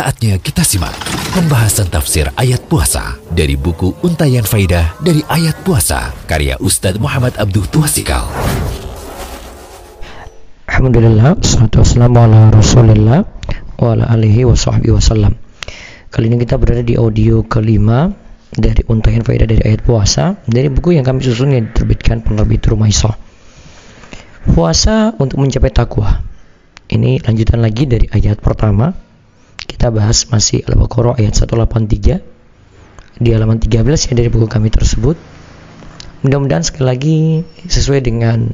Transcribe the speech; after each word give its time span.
Saatnya 0.00 0.40
kita 0.40 0.64
simak 0.64 0.96
pembahasan 1.36 1.92
tafsir 1.92 2.24
ayat 2.40 2.64
puasa 2.72 3.20
dari 3.36 3.52
buku 3.52 4.00
Untayan 4.00 4.48
Faidah 4.48 4.96
dari 4.96 5.20
Ayat 5.28 5.60
Puasa 5.60 6.16
karya 6.24 6.56
Ustadz 6.56 6.96
Muhammad 6.96 7.36
Abduh 7.36 7.68
Tuasikal. 7.68 8.24
Alhamdulillah, 10.72 11.36
salatu 11.44 11.84
wassalamu 11.84 12.16
ala 12.16 12.48
rasulillah 12.48 13.28
wa 13.76 13.92
ala 13.92 14.08
alihi 14.08 14.48
wa 14.48 14.56
sahbihi 14.56 14.88
wasallam. 14.88 15.36
Kali 16.08 16.32
ini 16.32 16.40
kita 16.48 16.56
berada 16.56 16.80
di 16.80 16.96
audio 16.96 17.44
kelima 17.44 18.08
dari 18.56 18.80
Untayan 18.88 19.20
Faidah 19.20 19.44
dari 19.44 19.60
Ayat 19.68 19.84
Puasa 19.84 20.40
dari 20.48 20.72
buku 20.72 20.96
yang 20.96 21.04
kami 21.04 21.20
susun 21.20 21.52
yang 21.52 21.68
diterbitkan 21.68 22.24
penerbit 22.24 22.64
Rumaisah 22.64 23.20
Puasa 24.48 25.12
untuk 25.20 25.44
mencapai 25.44 25.68
takwa. 25.68 26.24
Ini 26.88 27.20
lanjutan 27.20 27.60
lagi 27.60 27.84
dari 27.84 28.08
ayat 28.08 28.40
pertama 28.40 29.09
kita 29.80 29.96
bahas 29.96 30.28
masih 30.28 30.60
Al-Baqarah 30.68 31.16
ayat 31.16 31.40
183 31.40 33.16
di 33.16 33.32
halaman 33.32 33.56
13 33.56 33.80
ya 33.80 34.12
dari 34.12 34.28
buku 34.28 34.44
kami 34.44 34.68
tersebut. 34.68 35.16
Mudah-mudahan 36.20 36.60
sekali 36.60 36.84
lagi 36.84 37.18
sesuai 37.64 38.04
dengan 38.04 38.52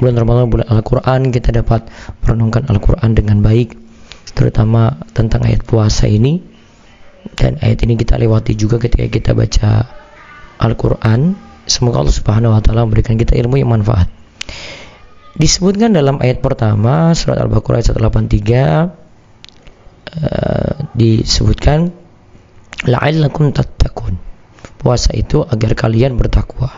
bulan 0.00 0.16
Ramadan 0.16 0.48
bulan 0.48 0.72
Al-Qur'an 0.72 1.28
kita 1.28 1.52
dapat 1.52 1.92
merenungkan 2.24 2.64
Al-Qur'an 2.72 3.12
dengan 3.12 3.44
baik 3.44 3.76
terutama 4.32 4.96
tentang 5.12 5.44
ayat 5.44 5.60
puasa 5.60 6.08
ini 6.08 6.40
dan 7.36 7.60
ayat 7.60 7.84
ini 7.84 8.00
kita 8.00 8.16
lewati 8.16 8.56
juga 8.56 8.80
ketika 8.80 9.12
kita 9.12 9.36
baca 9.36 9.84
Al-Qur'an. 10.56 11.36
Semoga 11.68 12.00
Allah 12.00 12.16
Subhanahu 12.16 12.56
wa 12.56 12.64
taala 12.64 12.88
memberikan 12.88 13.20
kita 13.20 13.36
ilmu 13.36 13.60
yang 13.60 13.76
manfaat. 13.76 14.08
Disebutkan 15.36 15.92
dalam 15.92 16.16
ayat 16.16 16.40
pertama 16.40 17.12
surat 17.12 17.36
Al-Baqarah 17.44 17.84
ayat 17.84 17.92
183 17.92 19.01
Eh, 20.12 20.72
disebutkan 20.92 21.88
la'allakum 22.84 23.48
tattaqun. 23.48 24.12
Puasa 24.76 25.16
itu 25.16 25.40
agar 25.40 25.72
kalian 25.72 26.20
bertakwa. 26.20 26.68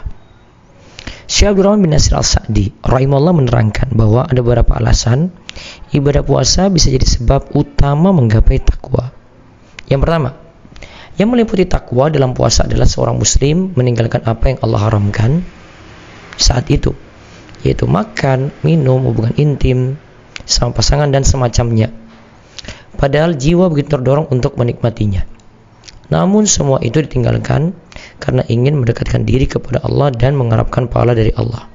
Syekh 1.26 1.50
Abdurrahman 1.50 1.82
bin 1.82 1.90
Nasir 1.98 2.14
Al-Sa'di 2.14 2.84
rahimahullah 2.86 3.34
menerangkan 3.34 3.90
bahwa 3.96 4.28
ada 4.28 4.38
beberapa 4.38 4.78
alasan 4.78 5.34
ibadah 5.90 6.22
puasa 6.22 6.70
bisa 6.70 6.94
jadi 6.94 7.02
sebab 7.02 7.58
utama 7.58 8.14
menggapai 8.14 8.62
takwa. 8.62 9.10
Yang 9.90 10.00
pertama, 10.06 10.30
yang 11.18 11.34
meliputi 11.34 11.66
takwa 11.66 12.12
dalam 12.14 12.38
puasa 12.38 12.70
adalah 12.70 12.86
seorang 12.86 13.18
muslim 13.18 13.74
meninggalkan 13.74 14.22
apa 14.22 14.54
yang 14.54 14.58
Allah 14.62 14.80
haramkan 14.84 15.42
saat 16.38 16.70
itu, 16.70 16.94
yaitu 17.66 17.90
makan, 17.90 18.54
minum, 18.62 19.10
hubungan 19.10 19.34
intim 19.34 19.98
sama 20.46 20.76
pasangan 20.76 21.10
dan 21.10 21.26
semacamnya 21.26 22.03
Padahal 22.94 23.36
jiwa 23.36 23.68
begitu 23.68 23.98
terdorong 23.98 24.30
untuk 24.30 24.56
menikmatinya. 24.56 25.26
Namun 26.12 26.44
semua 26.44 26.78
itu 26.84 27.00
ditinggalkan 27.00 27.72
karena 28.20 28.44
ingin 28.46 28.80
mendekatkan 28.80 29.24
diri 29.24 29.48
kepada 29.48 29.80
Allah 29.82 30.12
dan 30.12 30.36
mengharapkan 30.36 30.86
pahala 30.86 31.16
dari 31.16 31.32
Allah. 31.34 31.66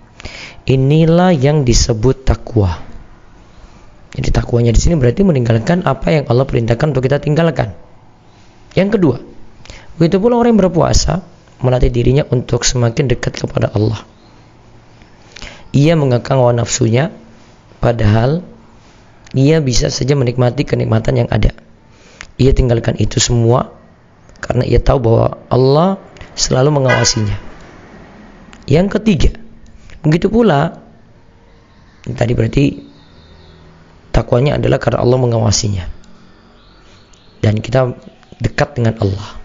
Inilah 0.69 1.33
yang 1.33 1.65
disebut 1.65 2.29
takwa. 2.29 2.77
Jadi 4.13 4.29
takwanya 4.33 4.73
di 4.73 4.81
sini 4.81 4.97
berarti 4.97 5.21
meninggalkan 5.21 5.85
apa 5.85 6.13
yang 6.13 6.25
Allah 6.29 6.45
perintahkan 6.45 6.93
untuk 6.93 7.05
kita 7.05 7.21
tinggalkan. 7.21 7.73
Yang 8.73 8.89
kedua, 8.97 9.17
begitu 9.97 10.17
pula 10.21 10.37
orang 10.37 10.57
yang 10.57 10.61
berpuasa 10.69 11.25
melatih 11.61 11.91
dirinya 11.93 12.23
untuk 12.29 12.65
semakin 12.65 13.09
dekat 13.09 13.37
kepada 13.37 13.69
Allah. 13.73 14.01
Ia 15.73 15.93
mengekang 15.93 16.41
hawa 16.41 16.53
nafsunya 16.57 17.13
padahal 17.77 18.41
ia 19.37 19.61
bisa 19.61 19.93
saja 19.93 20.17
menikmati 20.17 20.65
kenikmatan 20.65 21.25
yang 21.25 21.29
ada. 21.29 21.53
Ia 22.39 22.55
tinggalkan 22.55 22.97
itu 22.97 23.21
semua 23.21 23.75
karena 24.39 24.63
ia 24.63 24.79
tahu 24.79 24.99
bahwa 25.03 25.27
Allah 25.51 25.89
selalu 26.33 26.81
mengawasinya. 26.81 27.35
Yang 28.69 29.01
ketiga, 29.01 29.31
begitu 30.05 30.31
pula 30.31 30.79
tadi 32.05 32.31
berarti 32.37 32.65
takwanya 34.13 34.55
adalah 34.55 34.79
karena 34.79 35.03
Allah 35.03 35.19
mengawasinya. 35.19 35.85
Dan 37.39 37.59
kita 37.59 37.95
dekat 38.39 38.77
dengan 38.77 38.99
Allah. 38.99 39.39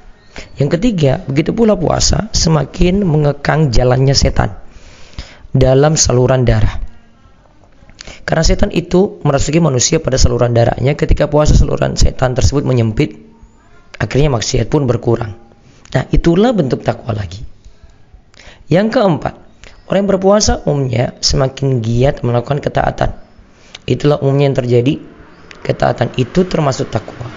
Yang 0.58 0.78
ketiga, 0.78 1.22
begitu 1.26 1.54
pula 1.54 1.78
puasa 1.78 2.30
semakin 2.34 3.06
mengekang 3.06 3.70
jalannya 3.70 4.14
setan 4.14 4.54
dalam 5.54 5.94
saluran 5.94 6.42
darah. 6.42 6.83
Karena 8.34 8.50
setan 8.50 8.74
itu 8.74 9.22
merasuki 9.22 9.62
manusia 9.62 10.02
pada 10.02 10.18
saluran 10.18 10.50
darahnya 10.50 10.98
ketika 10.98 11.30
puasa 11.30 11.54
saluran 11.54 11.94
setan 11.94 12.34
tersebut 12.34 12.66
menyempit, 12.66 13.14
akhirnya 13.94 14.26
maksiat 14.26 14.66
pun 14.66 14.90
berkurang. 14.90 15.38
Nah, 15.94 16.02
itulah 16.10 16.50
bentuk 16.50 16.82
takwa 16.82 17.14
lagi. 17.14 17.46
Yang 18.66 18.98
keempat, 18.98 19.38
orang 19.86 19.98
yang 20.02 20.10
berpuasa 20.10 20.66
umumnya 20.66 21.14
semakin 21.22 21.78
giat 21.78 22.26
melakukan 22.26 22.58
ketaatan. 22.58 23.14
Itulah 23.86 24.18
umumnya 24.18 24.50
yang 24.50 24.58
terjadi. 24.58 24.98
Ketaatan 25.62 26.18
itu 26.18 26.42
termasuk 26.42 26.90
takwa. 26.90 27.30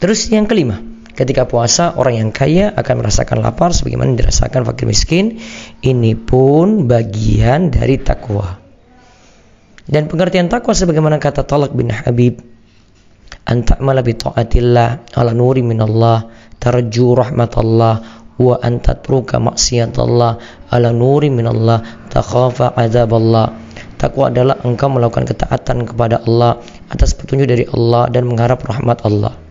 Terus 0.00 0.24
yang 0.32 0.48
kelima, 0.48 0.80
Ketika 1.12 1.44
puasa, 1.44 1.92
orang 2.00 2.14
yang 2.16 2.30
kaya 2.32 2.72
akan 2.72 3.04
merasakan 3.04 3.44
lapar 3.44 3.76
sebagaimana 3.76 4.16
dirasakan 4.16 4.64
fakir 4.64 4.88
miskin. 4.88 5.36
Ini 5.84 6.16
pun 6.16 6.88
bagian 6.88 7.68
dari 7.68 8.00
takwa. 8.00 8.56
Dan 9.84 10.08
pengertian 10.08 10.48
takwa 10.48 10.72
sebagaimana 10.72 11.20
kata 11.20 11.44
Talak 11.44 11.76
bin 11.76 11.92
Habib, 11.92 12.40
"Anta'mala 13.44 14.00
bi 14.00 14.16
ta'atillah 14.16 15.12
ala 15.12 15.36
nuri 15.36 15.60
minallah, 15.60 16.32
tarju 16.56 17.18
rahmatallah, 17.18 17.94
wa 18.40 18.56
antatruka 18.64 19.36
maksiatallah 19.36 20.32
ala 20.72 20.90
nuri 20.96 21.28
minallah, 21.28 22.08
takhafa 22.08 22.72
azaballah." 22.72 23.52
Takwa 24.00 24.32
adalah 24.32 24.58
engkau 24.64 24.90
melakukan 24.90 25.28
ketaatan 25.28 25.86
kepada 25.86 26.24
Allah 26.24 26.58
atas 26.90 27.14
petunjuk 27.14 27.46
dari 27.46 27.68
Allah 27.70 28.10
dan 28.10 28.26
mengharap 28.26 28.64
rahmat 28.66 28.98
Allah. 29.06 29.41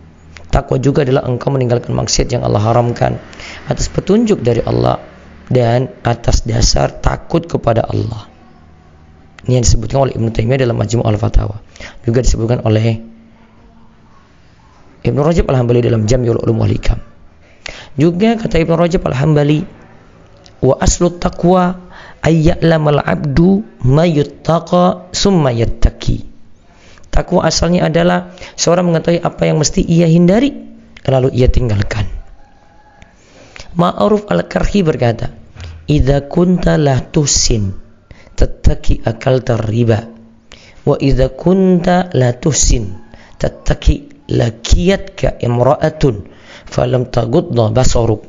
Takwa 0.52 0.76
juga 0.76 1.00
adalah 1.08 1.24
engkau 1.24 1.48
meninggalkan 1.48 1.96
maksiat 1.96 2.28
yang 2.28 2.44
Allah 2.44 2.60
haramkan 2.60 3.16
atas 3.72 3.88
petunjuk 3.88 4.44
dari 4.44 4.60
Allah 4.60 5.00
dan 5.48 5.88
atas 6.04 6.44
dasar 6.44 6.92
takut 6.92 7.48
kepada 7.48 7.88
Allah. 7.88 8.28
Ini 9.48 9.58
yang 9.58 9.64
disebutkan 9.64 10.06
oleh 10.06 10.12
Ibnu 10.14 10.28
Taimiyah 10.28 10.68
dalam 10.68 10.76
Majmu' 10.76 11.02
al-Fatawa. 11.02 11.56
Juga 12.04 12.20
disebutkan 12.22 12.62
oleh 12.68 13.00
Ibnu 15.02 15.18
Rajab 15.18 15.50
al-Hambali 15.50 15.82
dalam 15.82 16.06
Jam'ul 16.06 16.38
Ulum 16.38 16.62
wal 16.62 16.70
Hikam. 16.70 17.00
Juga 17.98 18.38
kata 18.38 18.62
Ibnu 18.62 18.76
Rajab 18.78 19.02
al-Hambali, 19.08 19.66
wa 20.62 20.78
aslu 20.78 21.18
taqwa 21.18 21.74
ayya'lamal 22.22 23.02
abdu 23.02 23.66
ma 23.82 24.06
yuttaqa 24.06 25.10
summa 25.10 25.50
yattaqi. 25.50 26.31
Takwa 27.12 27.44
asalnya 27.44 27.92
adalah 27.92 28.32
seorang 28.56 28.88
mengetahui 28.88 29.20
apa 29.20 29.44
yang 29.44 29.60
mesti 29.60 29.84
ia 29.84 30.08
hindari, 30.08 30.48
lalu 31.04 31.28
ia 31.36 31.44
tinggalkan. 31.52 32.08
Ma'ruf 33.76 34.32
al-Karhi 34.32 34.80
berkata, 34.80 35.28
"Idza 35.92 36.24
kunta 36.24 36.80
la 36.80 37.04
tusin, 37.04 37.68
tattaki 38.32 39.04
akal 39.04 39.44
terriba. 39.44 40.00
Wa 40.88 40.96
idza 40.96 41.28
kunta 41.36 42.08
la 42.16 42.32
tusin, 42.32 42.96
tattaki 43.36 44.24
lakiyatka 44.32 45.36
imra'atun, 45.36 46.16
falam 46.64 47.12
tagudda 47.12 47.76
basaruk." 47.76 48.24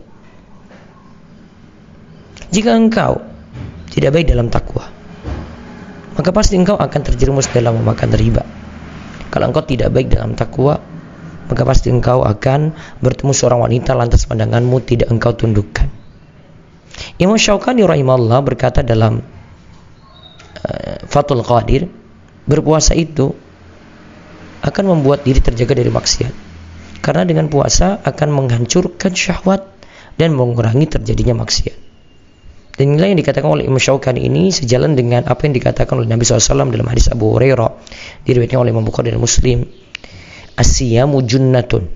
Jika 2.51 2.75
engkau 2.75 3.23
tidak 3.95 4.11
baik 4.19 4.27
dalam 4.27 4.51
takwa, 4.51 4.91
maka 6.19 6.29
pasti 6.35 6.59
engkau 6.59 6.75
akan 6.75 7.01
terjerumus 7.01 7.47
dalam 7.47 7.79
memakan 7.79 8.11
riba. 8.11 8.62
Kalau 9.33 9.49
engkau 9.49 9.65
tidak 9.65 9.89
baik 9.89 10.13
dalam 10.13 10.37
takwa, 10.37 10.77
maka 11.49 11.61
pasti 11.65 11.89
engkau 11.89 12.21
akan 12.21 12.69
bertemu 13.01 13.33
seorang 13.33 13.65
wanita 13.65 13.97
lantas 13.97 14.29
pandanganmu 14.29 14.77
tidak 14.85 15.09
engkau 15.09 15.33
tundukkan. 15.33 15.89
Imam 17.17 17.33
Syaukani 17.33 17.81
rahimahullah 17.81 18.39
berkata 18.45 18.85
dalam 18.85 19.25
uh, 20.61 20.97
Fathul 21.09 21.41
Qadir, 21.41 21.89
berpuasa 22.45 22.93
itu 22.93 23.33
akan 24.61 24.83
membuat 24.93 25.25
diri 25.25 25.41
terjaga 25.41 25.81
dari 25.81 25.89
maksiat. 25.89 26.33
Karena 27.01 27.25
dengan 27.25 27.49
puasa 27.49 27.99
akan 28.05 28.29
menghancurkan 28.31 29.11
syahwat 29.11 29.65
dan 30.15 30.31
mengurangi 30.37 30.87
terjadinya 30.87 31.41
maksiat. 31.41 31.83
Dan 32.73 32.97
inilah 32.97 33.13
yang 33.13 33.19
dikatakan 33.21 33.49
oleh 33.53 33.69
Imam 33.69 33.77
Syaukani 33.77 34.25
ini 34.25 34.49
sejalan 34.49 34.97
dengan 34.97 35.29
apa 35.29 35.45
yang 35.45 35.53
dikatakan 35.53 35.93
oleh 35.93 36.09
Nabi 36.09 36.25
SAW 36.25 36.73
dalam 36.73 36.89
hadis 36.89 37.05
Abu 37.05 37.37
Hurairah 37.37 37.69
diriwayatkan 38.23 38.59
oleh 38.59 38.71
Imam 38.71 38.85
Bukhari 38.87 39.11
dan 39.11 39.21
Muslim. 39.21 39.67
Asyamu 40.53 41.23
junnatun. 41.25 41.89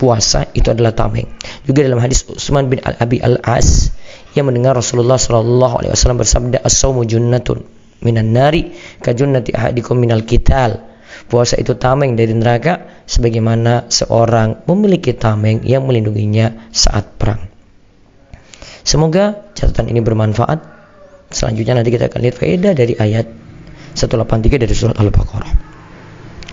Puasa 0.00 0.48
itu 0.56 0.72
adalah 0.72 0.96
tameng. 0.96 1.28
Juga 1.68 1.84
dalam 1.84 2.00
hadis 2.00 2.24
Utsman 2.24 2.72
bin 2.72 2.80
Al-Abi 2.80 3.20
Al-As 3.20 3.92
yang 4.32 4.48
mendengar 4.48 4.72
Rasulullah 4.72 5.20
SAW 5.20 5.84
bersabda 6.16 6.64
as-saumu 6.64 7.04
junnatun 7.04 7.80
minan 8.00 8.32
nari 8.32 8.72
ka 9.00 9.12
junnati 9.12 9.52
ahadikum 9.52 10.00
minal 10.00 10.24
kital 10.24 10.80
puasa 11.28 11.60
itu 11.60 11.76
tameng 11.76 12.16
dari 12.16 12.32
neraka 12.32 13.04
sebagaimana 13.04 13.92
seorang 13.92 14.64
memiliki 14.66 15.14
tameng 15.14 15.62
yang 15.66 15.84
melindunginya 15.84 16.70
saat 16.72 17.18
perang. 17.20 17.44
Semoga 18.80 19.52
catatan 19.52 19.92
ini 19.92 20.00
bermanfaat. 20.00 20.80
Selanjutnya 21.30 21.78
nanti 21.78 21.94
kita 21.94 22.10
akan 22.10 22.20
lihat 22.26 22.36
faedah 22.40 22.72
dari 22.74 22.94
ayat 22.98 23.26
183 23.94 24.62
dari 24.62 24.74
surat 24.74 24.96
Al-Baqarah. 24.98 25.52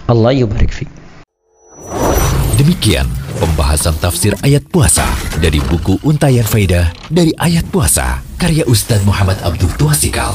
Allah 0.08 0.32
yubarik 0.34 0.72
fiqh. 0.72 0.92
Demikian 2.58 3.06
pembahasan 3.38 3.94
tafsir 4.02 4.34
ayat 4.42 4.66
puasa 4.66 5.06
dari 5.38 5.62
buku 5.62 6.02
Untayan 6.02 6.42
Faidah 6.42 6.90
dari 7.06 7.30
Ayat 7.38 7.70
Puasa 7.70 8.26
karya 8.42 8.66
Ustaz 8.66 9.06
Muhammad 9.06 9.38
Abdul 9.46 9.70
Tuasikal. 9.78 10.34